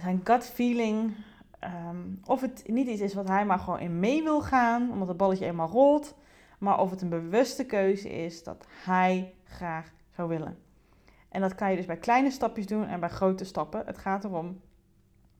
zijn 0.00 0.20
gut 0.24 0.44
feeling, 0.44 1.14
Ehm, 1.60 1.96
of 2.24 2.40
het 2.40 2.62
niet 2.66 2.88
iets 2.88 3.00
is 3.00 3.14
wat 3.14 3.28
hij 3.28 3.46
maar 3.46 3.58
gewoon 3.58 3.78
in 3.78 3.98
mee 3.98 4.22
wil 4.22 4.42
gaan, 4.42 4.92
omdat 4.92 5.08
het 5.08 5.16
balletje 5.16 5.46
eenmaal 5.46 5.68
rolt. 5.68 6.14
Maar 6.58 6.80
of 6.80 6.90
het 6.90 7.02
een 7.02 7.08
bewuste 7.08 7.64
keuze 7.64 8.08
is 8.08 8.42
dat 8.42 8.66
hij 8.84 9.34
graag 9.44 9.92
zou 10.14 10.28
willen. 10.28 10.58
En 11.28 11.40
dat 11.40 11.54
kan 11.54 11.70
je 11.70 11.76
dus 11.76 11.86
bij 11.86 11.96
kleine 11.96 12.30
stapjes 12.30 12.66
doen 12.66 12.86
en 12.86 13.00
bij 13.00 13.08
grote 13.08 13.44
stappen. 13.44 13.86
Het 13.86 13.98
gaat 13.98 14.24
erom 14.24 14.60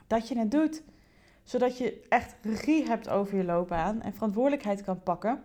dat 0.07 0.29
je 0.29 0.39
het 0.39 0.51
doet, 0.51 0.83
zodat 1.43 1.79
je 1.79 2.03
echt 2.09 2.35
regie 2.43 2.87
hebt 2.87 3.09
over 3.09 3.37
je 3.37 3.45
loopbaan 3.45 4.03
en 4.03 4.15
verantwoordelijkheid 4.15 4.83
kan 4.83 5.03
pakken. 5.03 5.43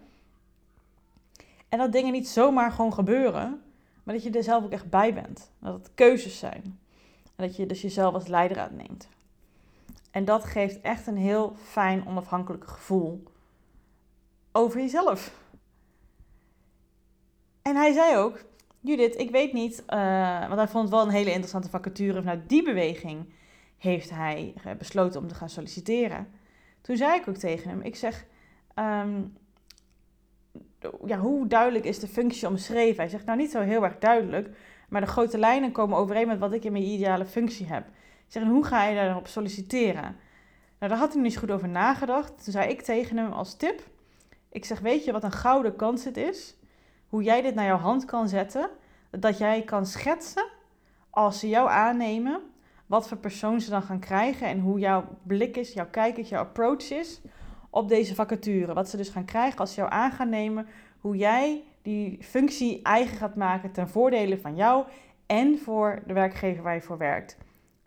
En 1.69 1.77
dat 1.77 1.91
dingen 1.91 2.11
niet 2.11 2.27
zomaar 2.27 2.71
gewoon 2.71 2.93
gebeuren, 2.93 3.61
maar 4.03 4.13
dat 4.13 4.23
je 4.23 4.31
er 4.31 4.43
zelf 4.43 4.63
ook 4.63 4.71
echt 4.71 4.89
bij 4.89 5.13
bent. 5.13 5.51
Dat 5.59 5.73
het 5.73 5.91
keuzes 5.95 6.39
zijn. 6.39 6.79
En 7.35 7.47
dat 7.47 7.55
je 7.55 7.65
dus 7.65 7.81
jezelf 7.81 8.13
als 8.13 8.27
leider 8.27 8.59
aanneemt. 8.59 9.09
En 10.15 10.25
dat 10.25 10.43
geeft 10.43 10.81
echt 10.81 11.07
een 11.07 11.17
heel 11.17 11.55
fijn 11.55 12.07
onafhankelijk 12.07 12.67
gevoel. 12.67 13.23
over 14.51 14.79
jezelf. 14.79 15.33
En 17.61 17.75
hij 17.75 17.93
zei 17.93 18.17
ook, 18.17 18.45
Judith, 18.79 19.19
ik 19.19 19.31
weet 19.31 19.53
niet, 19.53 19.83
uh, 19.89 20.39
want 20.39 20.55
hij 20.55 20.67
vond 20.67 20.83
het 20.83 20.93
wel 20.93 21.03
een 21.03 21.09
hele 21.09 21.29
interessante 21.29 21.69
vacature. 21.69 22.19
Vanuit 22.19 22.49
die 22.49 22.63
beweging 22.63 23.33
heeft 23.77 24.09
hij 24.09 24.53
besloten 24.77 25.21
om 25.21 25.27
te 25.27 25.35
gaan 25.35 25.49
solliciteren. 25.49 26.27
Toen 26.81 26.97
zei 26.97 27.19
ik 27.19 27.27
ook 27.27 27.37
tegen 27.37 27.69
hem, 27.69 27.81
ik 27.81 27.95
zeg, 27.95 28.25
ehm, 28.73 29.21
ja, 31.05 31.19
hoe 31.19 31.47
duidelijk 31.47 31.85
is 31.85 31.99
de 31.99 32.07
functie 32.07 32.47
omschreven? 32.47 32.97
Hij 32.97 33.09
zegt, 33.09 33.25
nou 33.25 33.37
niet 33.37 33.51
zo 33.51 33.61
heel 33.61 33.83
erg 33.83 33.97
duidelijk, 33.97 34.57
maar 34.89 35.01
de 35.01 35.07
grote 35.07 35.37
lijnen 35.37 35.71
komen 35.71 35.97
overeen 35.97 36.27
met 36.27 36.39
wat 36.39 36.53
ik 36.53 36.63
in 36.63 36.71
mijn 36.71 36.83
ideale 36.83 37.25
functie 37.25 37.65
heb. 37.65 37.87
Ik 38.25 38.31
zeg, 38.31 38.43
en 38.43 38.49
hoe 38.49 38.65
ga 38.65 38.85
je 38.85 38.95
daarop 38.95 39.27
solliciteren? 39.27 40.15
Nou, 40.79 40.91
daar 40.91 40.97
had 40.97 41.13
hij 41.13 41.21
niet 41.21 41.37
goed 41.37 41.51
over 41.51 41.69
nagedacht. 41.69 42.43
Toen 42.43 42.53
zei 42.53 42.69
ik 42.69 42.81
tegen 42.81 43.17
hem 43.17 43.31
als 43.31 43.55
tip, 43.55 43.81
ik 44.49 44.65
zeg, 44.65 44.79
weet 44.79 45.03
je 45.03 45.11
wat 45.11 45.23
een 45.23 45.31
gouden 45.31 45.75
kans 45.75 46.03
het 46.03 46.17
is? 46.17 46.55
Hoe 47.07 47.23
jij 47.23 47.41
dit 47.41 47.55
naar 47.55 47.65
jouw 47.65 47.77
hand 47.77 48.05
kan 48.05 48.27
zetten, 48.27 48.69
dat 49.09 49.37
jij 49.37 49.61
kan 49.61 49.85
schetsen 49.85 50.45
als 51.09 51.39
ze 51.39 51.49
jou 51.49 51.69
aannemen, 51.69 52.41
wat 52.85 53.07
voor 53.07 53.17
persoon 53.17 53.61
ze 53.61 53.69
dan 53.69 53.81
gaan 53.81 53.99
krijgen 53.99 54.47
en 54.47 54.59
hoe 54.59 54.79
jouw 54.79 55.05
blik 55.23 55.57
is, 55.57 55.73
jouw 55.73 55.89
kijk 55.89 56.17
is, 56.17 56.29
jouw 56.29 56.41
approach 56.41 56.91
is 56.91 57.21
op 57.69 57.89
deze 57.89 58.15
vacature. 58.15 58.73
Wat 58.73 58.89
ze 58.89 58.97
dus 58.97 59.09
gaan 59.09 59.25
krijgen 59.25 59.59
als 59.59 59.73
ze 59.73 59.79
jou 59.79 59.91
aan 59.91 60.11
gaan 60.11 60.29
nemen, 60.29 60.67
hoe 60.99 61.15
jij 61.17 61.63
die 61.81 62.17
functie 62.21 62.81
eigen 62.81 63.17
gaat 63.17 63.35
maken 63.35 63.71
ten 63.71 63.89
voordele 63.89 64.37
van 64.37 64.55
jou 64.55 64.85
en 65.25 65.59
voor 65.59 66.03
de 66.07 66.13
werkgever 66.13 66.63
waar 66.63 66.73
je 66.73 66.81
voor 66.81 66.97
werkt. 66.97 67.37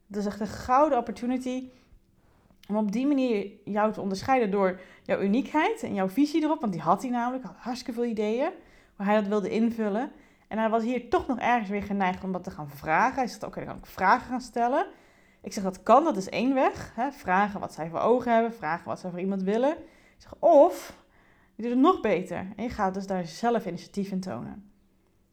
Dat 0.08 0.20
is 0.20 0.26
echt 0.26 0.40
een 0.40 0.46
gouden 0.46 0.98
opportunity 0.98 1.68
om 2.68 2.76
op 2.76 2.92
die 2.92 3.06
manier 3.06 3.50
jou 3.64 3.92
te 3.92 4.00
onderscheiden 4.00 4.50
door 4.50 4.80
jouw 5.02 5.20
uniekheid 5.20 5.82
en 5.82 5.94
jouw 5.94 6.08
visie 6.08 6.42
erop. 6.42 6.60
Want 6.60 6.72
die 6.72 6.82
had 6.82 7.02
hij 7.02 7.10
namelijk, 7.10 7.44
had 7.44 7.54
hartstikke 7.56 7.92
veel 7.92 8.10
ideeën 8.10 8.50
hoe 8.96 9.06
hij 9.06 9.14
dat 9.14 9.26
wilde 9.26 9.50
invullen. 9.50 10.12
En 10.48 10.58
hij 10.58 10.68
was 10.68 10.82
hier 10.82 11.10
toch 11.10 11.26
nog 11.26 11.38
ergens 11.38 11.70
weer 11.70 11.82
geneigd 11.82 12.24
om 12.24 12.32
wat 12.32 12.44
te 12.44 12.50
gaan 12.50 12.70
vragen. 12.70 13.14
Hij 13.14 13.26
zegt, 13.26 13.42
oké, 13.42 13.58
dan 13.58 13.68
kan 13.68 13.76
ik 13.76 13.86
vragen 13.86 14.28
gaan 14.28 14.40
stellen. 14.40 14.86
Ik 15.42 15.52
zeg, 15.52 15.64
dat 15.64 15.82
kan, 15.82 16.04
dat 16.04 16.16
is 16.16 16.28
één 16.28 16.54
weg. 16.54 16.92
Hè? 16.94 17.12
Vragen 17.12 17.60
wat 17.60 17.72
zij 17.72 17.88
voor 17.88 18.00
ogen 18.00 18.32
hebben, 18.32 18.54
vragen 18.54 18.86
wat 18.86 19.00
zij 19.00 19.10
voor 19.10 19.20
iemand 19.20 19.42
willen. 19.42 19.72
Ik 20.16 20.22
zeg, 20.24 20.34
of, 20.38 21.04
je 21.54 21.62
doet 21.62 21.70
het 21.70 21.80
nog 21.80 22.00
beter. 22.00 22.46
En 22.56 22.64
je 22.64 22.70
gaat 22.70 22.94
dus 22.94 23.06
daar 23.06 23.24
zelf 23.24 23.66
initiatief 23.66 24.10
in 24.10 24.20
tonen. 24.20 24.70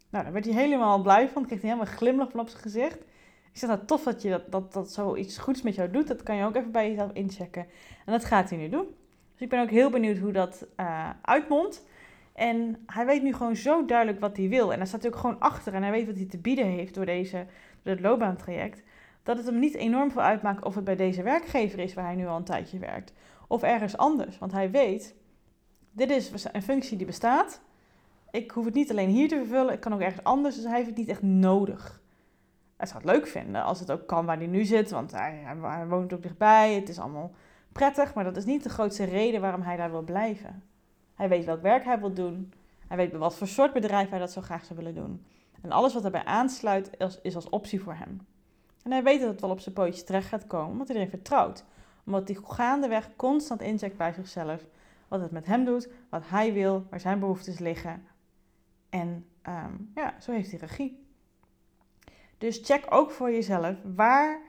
Nou, 0.09 0.23
daar 0.23 0.33
werd 0.33 0.45
hij 0.45 0.53
helemaal 0.53 1.01
blij 1.01 1.29
van. 1.29 1.45
Kreeg 1.45 1.61
hij 1.61 1.69
helemaal 1.69 1.91
een 1.91 1.97
glimlach 1.97 2.31
van 2.31 2.39
op 2.39 2.49
zijn 2.49 2.61
gezicht. 2.61 3.03
Ik 3.55 3.61
zeg, 3.61 3.69
nou 3.69 3.85
tof 3.85 4.03
dat 4.03 4.21
je 4.21 4.29
dat, 4.29 4.51
dat, 4.51 4.73
dat 4.73 4.91
zoiets 4.91 5.37
goeds 5.37 5.61
met 5.61 5.75
jou 5.75 5.91
doet. 5.91 6.07
Dat 6.07 6.23
kan 6.23 6.35
je 6.35 6.45
ook 6.45 6.55
even 6.55 6.71
bij 6.71 6.89
jezelf 6.89 7.11
inchecken. 7.13 7.65
En 8.05 8.11
dat 8.11 8.25
gaat 8.25 8.49
hij 8.49 8.59
nu 8.59 8.69
doen. 8.69 8.85
Dus 9.31 9.41
ik 9.41 9.49
ben 9.49 9.61
ook 9.61 9.69
heel 9.69 9.89
benieuwd 9.89 10.17
hoe 10.17 10.31
dat 10.31 10.65
uh, 10.79 11.09
uitmondt. 11.21 11.85
En 12.33 12.83
hij 12.85 13.05
weet 13.05 13.23
nu 13.23 13.33
gewoon 13.33 13.55
zo 13.55 13.85
duidelijk 13.85 14.19
wat 14.19 14.37
hij 14.37 14.49
wil. 14.49 14.71
En 14.71 14.77
daar 14.77 14.87
staat 14.87 15.01
hij 15.01 15.11
ook 15.11 15.17
gewoon 15.17 15.39
achter. 15.39 15.73
En 15.73 15.81
hij 15.81 15.91
weet 15.91 16.05
wat 16.05 16.15
hij 16.15 16.25
te 16.25 16.37
bieden 16.37 16.65
heeft 16.65 16.93
door, 16.93 17.05
deze, 17.05 17.45
door 17.83 17.93
het 17.93 18.01
loopbaantraject. 18.03 18.83
Dat 19.23 19.37
het 19.37 19.45
hem 19.45 19.59
niet 19.59 19.75
enorm 19.75 20.11
veel 20.11 20.21
uitmaakt 20.21 20.65
of 20.65 20.75
het 20.75 20.83
bij 20.83 20.95
deze 20.95 21.23
werkgever 21.23 21.79
is 21.79 21.93
waar 21.93 22.05
hij 22.05 22.15
nu 22.15 22.27
al 22.27 22.37
een 22.37 22.43
tijdje 22.43 22.79
werkt. 22.79 23.13
Of 23.47 23.63
ergens 23.63 23.97
anders. 23.97 24.37
Want 24.37 24.51
hij 24.51 24.71
weet, 24.71 25.15
dit 25.91 26.09
is 26.09 26.31
een 26.51 26.63
functie 26.63 26.97
die 26.97 27.05
bestaat. 27.05 27.61
Ik 28.31 28.51
hoef 28.51 28.65
het 28.65 28.73
niet 28.73 28.91
alleen 28.91 29.09
hier 29.09 29.27
te 29.27 29.37
vervullen. 29.37 29.73
Ik 29.73 29.79
kan 29.79 29.93
ook 29.93 30.01
ergens 30.01 30.23
anders. 30.23 30.55
Dus 30.55 30.65
hij 30.65 30.75
heeft 30.75 30.87
het 30.87 30.97
niet 30.97 31.09
echt 31.09 31.21
nodig. 31.21 32.03
Hij 32.77 32.87
zou 32.87 33.01
het 33.01 33.11
leuk 33.11 33.27
vinden 33.27 33.63
als 33.63 33.79
het 33.79 33.91
ook 33.91 34.07
kan 34.07 34.25
waar 34.25 34.37
hij 34.37 34.47
nu 34.47 34.63
zit. 34.63 34.91
Want 34.91 35.11
hij, 35.11 35.43
hij 35.61 35.87
woont 35.87 36.13
ook 36.13 36.21
dichtbij. 36.21 36.73
Het 36.73 36.89
is 36.89 36.99
allemaal 36.99 37.31
prettig. 37.71 38.13
Maar 38.13 38.23
dat 38.23 38.37
is 38.37 38.45
niet 38.45 38.63
de 38.63 38.69
grootste 38.69 39.03
reden 39.03 39.41
waarom 39.41 39.61
hij 39.61 39.77
daar 39.77 39.91
wil 39.91 40.01
blijven. 40.01 40.63
Hij 41.15 41.29
weet 41.29 41.45
welk 41.45 41.61
werk 41.61 41.83
hij 41.83 41.99
wil 41.99 42.13
doen. 42.13 42.53
Hij 42.87 42.97
weet 42.97 43.11
wat 43.13 43.35
voor 43.35 43.47
soort 43.47 43.73
bedrijf 43.73 44.09
hij 44.09 44.19
dat 44.19 44.31
zo 44.31 44.41
graag 44.41 44.65
zou 44.65 44.79
willen 44.79 44.95
doen. 44.95 45.25
En 45.61 45.71
alles 45.71 45.93
wat 45.93 46.01
daarbij 46.01 46.25
aansluit 46.25 46.89
is, 47.21 47.35
als 47.35 47.49
optie 47.49 47.81
voor 47.81 47.93
hem. 47.93 48.27
En 48.83 48.91
hij 48.91 49.03
weet 49.03 49.19
dat 49.19 49.29
het 49.29 49.41
wel 49.41 49.49
op 49.49 49.59
zijn 49.59 49.75
pootjes 49.75 50.03
terecht 50.03 50.27
gaat 50.27 50.47
komen, 50.47 50.71
omdat 50.71 50.87
hij 50.87 50.97
erin 50.97 51.09
vertrouwt. 51.09 51.65
Omdat 52.05 52.27
hij 52.27 52.37
gaandeweg 52.43 53.09
constant 53.15 53.61
incheckt 53.61 53.97
bij 53.97 54.13
zichzelf. 54.13 54.65
Wat 55.07 55.21
het 55.21 55.31
met 55.31 55.45
hem 55.45 55.65
doet, 55.65 55.89
wat 56.09 56.23
hij 56.25 56.53
wil, 56.53 56.85
waar 56.89 56.99
zijn 56.99 57.19
behoeftes 57.19 57.59
liggen. 57.59 58.07
En 58.89 59.25
ehm, 59.41 59.73
ja, 59.95 60.13
zo 60.19 60.31
heeft 60.31 60.51
hij 60.51 60.59
regie. 60.59 61.04
Dus 62.37 62.61
check 62.63 62.85
ook 62.89 63.11
voor 63.11 63.31
jezelf, 63.31 63.75
waar 63.95 64.41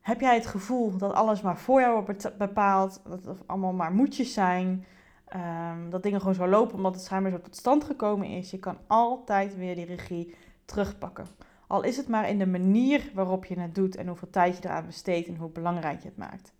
heb 0.00 0.20
jij 0.20 0.34
het 0.34 0.46
gevoel 0.46 0.96
dat 0.96 1.12
alles 1.12 1.40
maar 1.40 1.58
voor 1.58 1.80
jou 1.80 2.04
wordt 2.04 2.38
bepaald, 2.38 3.00
dat 3.04 3.24
het 3.24 3.46
allemaal 3.46 3.72
maar 3.72 3.92
moetjes 3.92 4.32
zijn, 4.32 4.84
Ehm, 5.26 5.90
dat 5.90 6.02
dingen 6.02 6.20
gewoon 6.20 6.34
zo 6.34 6.46
lopen 6.46 6.76
omdat 6.76 6.94
het 6.94 7.04
schijnbaar 7.04 7.32
zo 7.32 7.40
tot 7.40 7.56
stand 7.56 7.84
gekomen 7.84 8.28
is. 8.28 8.50
Je 8.50 8.58
kan 8.58 8.78
altijd 8.86 9.56
weer 9.56 9.74
die 9.74 9.84
regie 9.84 10.34
terugpakken. 10.64 11.26
Al 11.66 11.82
is 11.82 11.96
het 11.96 12.08
maar 12.08 12.28
in 12.28 12.38
de 12.38 12.46
manier 12.46 13.10
waarop 13.14 13.44
je 13.44 13.60
het 13.60 13.74
doet 13.74 13.96
en 13.96 14.06
hoeveel 14.06 14.30
tijd 14.30 14.56
je 14.56 14.64
eraan 14.64 14.86
besteedt 14.86 15.28
en 15.28 15.36
hoe 15.36 15.50
belangrijk 15.50 16.02
je 16.02 16.08
het 16.08 16.16
maakt. 16.16 16.52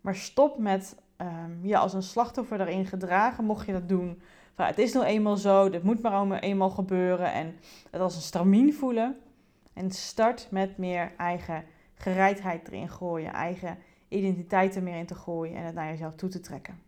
Maar 0.00 0.14
stop 0.14 0.58
met 0.58 0.96
um, 1.16 1.58
je 1.62 1.76
als 1.76 1.92
een 1.92 2.02
slachtoffer 2.02 2.58
daarin 2.58 2.86
gedragen, 2.86 3.44
mocht 3.44 3.66
je 3.66 3.72
dat 3.72 3.88
doen. 3.88 4.22
Het 4.66 4.78
is 4.78 4.92
nou 4.92 5.06
eenmaal 5.06 5.36
zo, 5.36 5.70
dit 5.70 5.82
moet 5.82 6.02
maar 6.02 6.38
eenmaal 6.38 6.70
gebeuren 6.70 7.32
en 7.32 7.56
het 7.90 8.00
als 8.00 8.14
een 8.14 8.22
stramien 8.22 8.74
voelen. 8.74 9.16
En 9.72 9.90
start 9.90 10.48
met 10.50 10.78
meer 10.78 11.12
eigen 11.16 11.64
gereidheid 11.94 12.68
erin 12.68 12.88
gooien, 12.88 13.32
eigen 13.32 13.78
identiteit 14.08 14.76
er 14.76 14.82
meer 14.82 14.98
in 14.98 15.06
te 15.06 15.14
gooien 15.14 15.56
en 15.56 15.64
het 15.64 15.74
naar 15.74 15.90
jezelf 15.90 16.14
toe 16.14 16.28
te 16.28 16.40
trekken. 16.40 16.80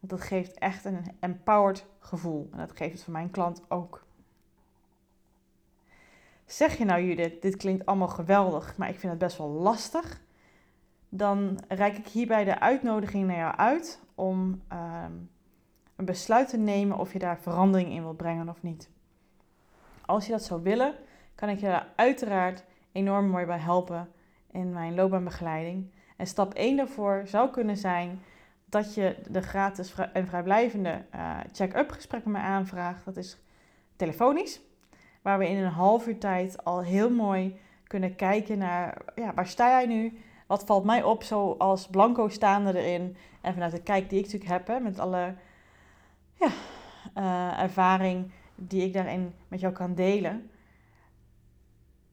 Want 0.00 0.12
dat 0.12 0.20
geeft 0.20 0.58
echt 0.58 0.84
een 0.84 1.04
empowered 1.20 1.86
gevoel. 1.98 2.48
En 2.52 2.58
dat 2.58 2.76
geeft 2.76 2.92
het 2.92 3.02
voor 3.02 3.12
mijn 3.12 3.30
klant 3.30 3.62
ook. 3.68 4.04
Zeg 6.46 6.78
je 6.78 6.84
nou 6.84 7.02
Judith, 7.02 7.42
dit 7.42 7.56
klinkt 7.56 7.86
allemaal 7.86 8.08
geweldig, 8.08 8.76
maar 8.76 8.88
ik 8.88 8.98
vind 8.98 9.12
het 9.12 9.20
best 9.20 9.38
wel 9.38 9.48
lastig. 9.48 10.20
Dan 11.08 11.58
reik 11.68 11.96
ik 11.96 12.06
hierbij 12.06 12.44
de 12.44 12.60
uitnodiging 12.60 13.26
naar 13.26 13.36
jou 13.36 13.56
uit 13.56 14.00
om 14.14 14.62
ehm, 14.68 15.12
een 16.00 16.06
besluit 16.06 16.48
te 16.48 16.56
nemen 16.56 16.98
of 16.98 17.12
je 17.12 17.18
daar 17.18 17.38
verandering 17.38 17.92
in 17.92 18.02
wilt 18.02 18.16
brengen 18.16 18.48
of 18.48 18.62
niet. 18.62 18.88
Als 20.06 20.26
je 20.26 20.32
dat 20.32 20.44
zou 20.44 20.62
willen, 20.62 20.94
kan 21.34 21.48
ik 21.48 21.60
je 21.60 21.66
daar 21.66 21.86
uiteraard 21.96 22.64
enorm 22.92 23.28
mooi 23.28 23.46
bij 23.46 23.58
helpen 23.58 24.08
in 24.50 24.72
mijn 24.72 24.94
loopbaanbegeleiding. 24.94 25.90
En 26.16 26.26
stap 26.26 26.54
1 26.54 26.76
daarvoor 26.76 27.22
zou 27.24 27.50
kunnen 27.50 27.76
zijn 27.76 28.22
dat 28.64 28.94
je 28.94 29.16
de 29.28 29.42
gratis 29.42 29.94
en 30.12 30.26
vrijblijvende 30.26 31.04
uh, 31.14 31.38
check-up 31.52 31.90
gesprek 31.90 32.24
met 32.24 32.32
mij 32.32 32.42
aanvraagt. 32.42 33.04
Dat 33.04 33.16
is 33.16 33.38
telefonisch, 33.96 34.60
waar 35.22 35.38
we 35.38 35.48
in 35.48 35.56
een 35.56 35.72
half 35.72 36.06
uur 36.06 36.18
tijd 36.18 36.64
al 36.64 36.82
heel 36.82 37.10
mooi 37.10 37.58
kunnen 37.86 38.16
kijken 38.16 38.58
naar 38.58 39.02
ja, 39.14 39.34
waar 39.34 39.46
sta 39.46 39.68
jij 39.68 39.86
nu? 39.86 40.18
Wat 40.46 40.64
valt 40.64 40.84
mij 40.84 41.02
op 41.02 41.22
zoals 41.22 41.88
blanco 41.88 42.28
staande 42.28 42.78
erin? 42.78 43.16
En 43.40 43.52
vanuit 43.52 43.72
de 43.72 43.82
kijk 43.82 44.10
die 44.10 44.18
ik 44.18 44.24
natuurlijk 44.24 44.52
heb, 44.52 44.66
hè, 44.66 44.80
met 44.80 44.98
alle 44.98 45.34
ja, 46.40 46.50
uh, 47.16 47.62
ervaring 47.62 48.30
die 48.54 48.82
ik 48.82 48.92
daarin 48.92 49.32
met 49.48 49.60
jou 49.60 49.72
kan 49.72 49.94
delen. 49.94 50.50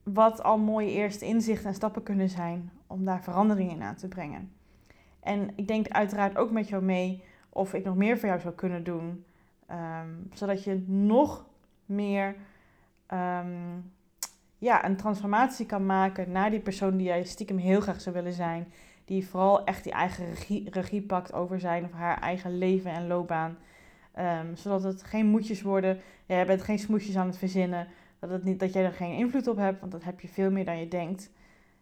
Wat 0.03 0.43
al 0.43 0.57
mooie 0.57 0.91
eerste 0.91 1.25
inzichten 1.25 1.67
en 1.67 1.73
stappen 1.73 2.03
kunnen 2.03 2.29
zijn 2.29 2.71
om 2.87 3.05
daar 3.05 3.23
verandering 3.23 3.71
in 3.71 3.81
aan 3.81 3.95
te 3.95 4.07
brengen. 4.07 4.51
En 5.19 5.49
ik 5.55 5.67
denk 5.67 5.87
uiteraard 5.87 6.37
ook 6.37 6.51
met 6.51 6.67
jou 6.67 6.83
mee 6.83 7.23
of 7.49 7.73
ik 7.73 7.83
nog 7.83 7.95
meer 7.95 8.17
voor 8.17 8.27
jou 8.27 8.39
zou 8.41 8.53
kunnen 8.53 8.83
doen. 8.83 9.25
Ehm, 9.67 10.09
zodat 10.33 10.63
je 10.63 10.83
nog 10.87 11.45
meer 11.85 12.35
ehm, 13.05 13.79
ja, 14.57 14.85
een 14.85 14.95
transformatie 14.95 15.65
kan 15.65 15.85
maken 15.85 16.31
naar 16.31 16.49
die 16.49 16.59
persoon 16.59 16.97
die 16.97 17.05
jij 17.05 17.23
stiekem 17.23 17.57
heel 17.57 17.81
graag 17.81 18.01
zou 18.01 18.15
willen 18.15 18.33
zijn. 18.33 18.71
Die 19.05 19.27
vooral 19.27 19.63
echt 19.63 19.83
die 19.83 19.93
eigen 19.93 20.25
regie, 20.25 20.69
regie 20.69 21.01
pakt 21.01 21.33
over 21.33 21.59
zijn 21.59 21.83
of 21.85 21.91
haar 21.91 22.21
eigen 22.21 22.57
leven 22.57 22.91
en 22.91 23.07
loopbaan. 23.07 23.57
Um, 24.19 24.55
zodat 24.55 24.83
het 24.83 25.03
geen 25.03 25.25
moedjes 25.25 25.61
worden. 25.61 25.99
Jij 26.25 26.45
bent 26.45 26.61
geen 26.61 26.79
smoesjes 26.79 27.17
aan 27.17 27.27
het 27.27 27.37
verzinnen. 27.37 27.87
Dat, 28.19 28.29
het 28.29 28.43
niet, 28.43 28.59
dat 28.59 28.73
jij 28.73 28.83
er 28.83 28.91
geen 28.91 29.17
invloed 29.17 29.47
op 29.47 29.57
hebt, 29.57 29.79
want 29.79 29.91
dat 29.91 30.03
heb 30.03 30.19
je 30.19 30.27
veel 30.27 30.51
meer 30.51 30.65
dan 30.65 30.79
je 30.79 30.87
denkt. 30.87 31.31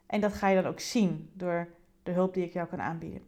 En 0.06 0.22
dat 0.22 0.34
ga 0.34 0.48
je 0.48 0.62
dan 0.62 0.72
ook 0.72 0.80
zien 0.80 1.30
door 1.34 1.68
de 2.04 2.12
hulp 2.12 2.34
die 2.34 2.44
ik 2.44 2.54
jou 2.54 2.68
kan 2.68 2.82
aanbieden. 2.82 3.22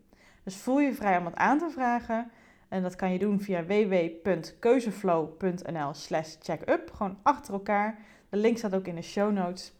Dus 0.43 0.55
voel 0.55 0.79
je 0.79 0.93
vrij 0.93 1.17
om 1.17 1.23
wat 1.23 1.35
aan 1.35 1.59
te 1.59 1.69
vragen. 1.69 2.31
En 2.67 2.81
dat 2.81 2.95
kan 2.95 3.11
je 3.11 3.19
doen 3.19 3.41
via 3.41 3.65
www.keuzeflow.nl 3.65 5.93
slash 5.93 6.35
checkup. 6.41 6.91
Gewoon 6.93 7.17
achter 7.23 7.53
elkaar. 7.53 7.99
De 8.29 8.37
link 8.37 8.57
staat 8.57 8.75
ook 8.75 8.87
in 8.87 8.95
de 8.95 9.01
show 9.01 9.31
notes. 9.31 9.73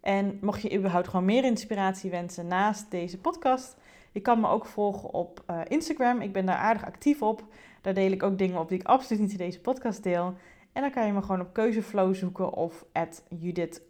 En 0.00 0.38
mocht 0.40 0.62
je 0.62 0.76
überhaupt 0.76 1.08
gewoon 1.08 1.24
meer 1.24 1.44
inspiratie 1.44 2.10
wensen 2.10 2.46
naast 2.46 2.90
deze 2.90 3.18
podcast, 3.18 3.76
je 4.16 4.22
kan 4.22 4.40
me 4.40 4.48
ook 4.48 4.66
volgen 4.66 5.12
op 5.12 5.44
uh, 5.50 5.60
Instagram. 5.68 6.20
Ik 6.20 6.32
ben 6.32 6.46
daar 6.46 6.56
aardig 6.56 6.84
actief 6.84 7.22
op. 7.22 7.44
Daar 7.80 7.94
deel 7.94 8.10
ik 8.10 8.22
ook 8.22 8.38
dingen 8.38 8.60
op 8.60 8.68
die 8.68 8.78
ik 8.78 8.86
absoluut 8.86 9.22
niet 9.22 9.30
in 9.30 9.36
deze 9.36 9.60
podcast 9.60 10.02
deel. 10.02 10.34
En 10.72 10.82
dan 10.82 10.90
kan 10.90 11.06
je 11.06 11.12
me 11.12 11.22
gewoon 11.22 11.40
op 11.40 11.52
Keuzeflow 11.52 12.14
zoeken 12.14 12.52
of 12.52 12.84
at 12.92 13.22
Judith. 13.28 13.82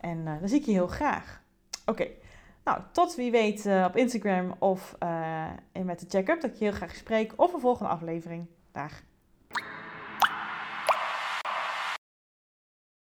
En 0.00 0.18
uh, 0.18 0.38
dan 0.40 0.48
zie 0.48 0.58
ik 0.58 0.66
je 0.66 0.72
heel 0.72 0.86
graag. 0.86 1.42
Oké, 1.86 2.06
Nou, 2.64 2.80
tot 2.92 3.14
wie 3.14 3.30
weet 3.30 3.66
uh, 3.66 3.84
op 3.88 3.96
Instagram 3.96 4.54
of 4.58 4.96
met 5.84 6.00
de 6.00 6.06
check-up 6.08 6.40
dat 6.40 6.50
ik 6.50 6.56
je 6.56 6.64
heel 6.64 6.72
graag 6.72 6.94
spreek 6.94 7.32
of 7.36 7.52
een 7.52 7.60
volgende 7.60 7.92
aflevering. 7.92 8.46
Dag. 8.72 9.02